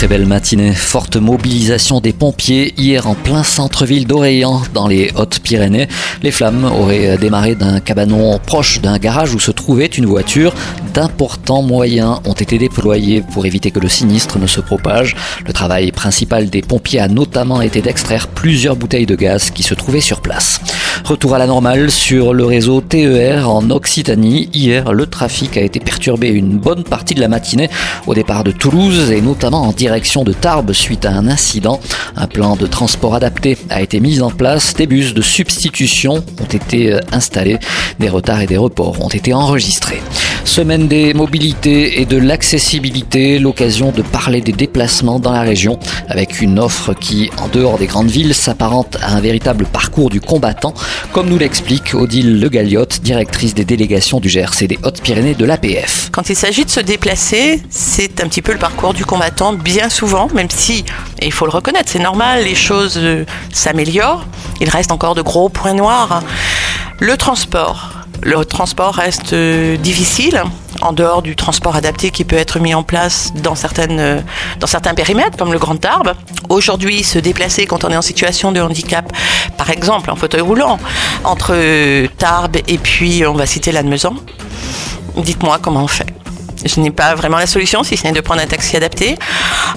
[0.00, 5.88] Très belle matinée, forte mobilisation des pompiers hier en plein centre-ville d'Orléans dans les Hautes-Pyrénées.
[6.22, 10.54] Les flammes auraient démarré d'un cabanon proche d'un garage où se trouvait une voiture.
[10.94, 15.16] D'importants moyens ont été déployés pour éviter que le sinistre ne se propage.
[15.46, 19.74] Le travail principal des pompiers a notamment été d'extraire plusieurs bouteilles de gaz qui se
[19.74, 20.62] trouvaient sur place.
[21.10, 24.48] Retour à la normale sur le réseau TER en Occitanie.
[24.54, 27.68] Hier, le trafic a été perturbé une bonne partie de la matinée
[28.06, 31.80] au départ de Toulouse et notamment en direction de Tarbes suite à un incident.
[32.14, 34.72] Un plan de transport adapté a été mis en place.
[34.74, 37.58] Des bus de substitution ont été euh, installés.
[37.98, 40.00] Des retards et des reports ont été enregistrés.
[40.44, 46.40] Semaine des mobilités et de l'accessibilité, l'occasion de parler des déplacements dans la région avec
[46.40, 50.74] une offre qui, en dehors des grandes villes, s'apparente à un véritable parcours du combattant,
[51.12, 56.10] comme nous l'explique Odile Le Galiotte, directrice des délégations du GRC des Hautes-Pyrénées de l'APF.
[56.12, 59.88] Quand il s'agit de se déplacer, c'est un petit peu le parcours du combattant, bien
[59.88, 60.84] souvent, même si,
[61.20, 64.26] et il faut le reconnaître, c'est normal, les choses euh, s'améliorent,
[64.60, 66.22] il reste encore de gros points noirs.
[67.00, 67.92] Le transport,
[68.22, 70.42] le transport reste euh, difficile
[70.80, 74.20] en dehors du transport adapté qui peut être mis en place euh,
[74.58, 76.14] dans certains périmètres, comme le Grand Tarbes.
[76.48, 79.12] Aujourd'hui, se déplacer quand on est en situation de handicap,
[79.56, 80.78] par exemple en fauteuil roulant,
[81.24, 84.14] entre euh, Tarbes et puis on va citer l'Admezan,
[85.16, 86.19] dites-moi comment on fait.
[86.64, 89.16] Je n'ai pas vraiment la solution, si ce n'est de prendre un taxi adapté.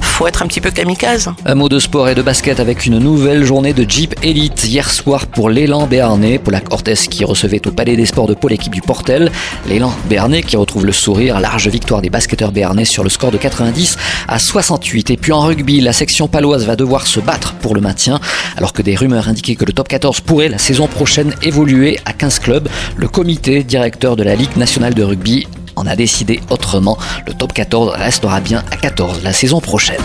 [0.01, 1.31] Faut être un petit peu kamikaze.
[1.45, 4.89] Un mot de sport et de basket avec une nouvelle journée de Jeep Elite hier
[4.89, 8.51] soir pour l'élan béarnais, pour la Cortez qui recevait au Palais des Sports de Pôle
[8.51, 9.31] l'équipe du Portel.
[9.67, 13.37] L'élan béarnais qui retrouve le sourire, large victoire des basketteurs béarnais sur le score de
[13.37, 13.97] 90
[14.27, 15.11] à 68.
[15.11, 18.19] Et puis en rugby, la section paloise va devoir se battre pour le maintien,
[18.57, 22.13] alors que des rumeurs indiquaient que le top 14 pourrait la saison prochaine évoluer à
[22.13, 22.69] 15 clubs.
[22.95, 26.97] Le comité directeur de la Ligue nationale de rugby en a décidé autrement.
[27.25, 30.01] Le top 14 restera bien à 14 la saison prochaine.